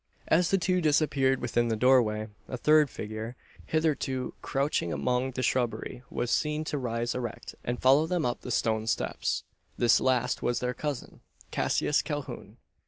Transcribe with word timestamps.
As 0.29 0.49
the 0.49 0.57
two 0.57 0.81
disappeared 0.81 1.39
within 1.41 1.67
the 1.67 1.75
doorway, 1.75 2.27
a 2.47 2.57
third 2.57 2.89
figure, 2.89 3.35
hitherto 3.67 4.33
crouching 4.41 4.91
among 4.91 5.29
the 5.33 5.43
shrubbery, 5.43 6.01
was 6.09 6.31
seen 6.31 6.63
to 6.63 6.79
rise 6.79 7.13
erect, 7.13 7.53
and 7.63 7.79
follow 7.79 8.07
them 8.07 8.25
up 8.25 8.41
the 8.41 8.49
stone 8.49 8.87
steps. 8.87 9.43
This 9.77 9.99
last 10.01 10.41
was 10.41 10.59
their 10.59 10.73
cousin, 10.73 11.19
Cassius 11.51 12.01
Calhoun. 12.01 12.57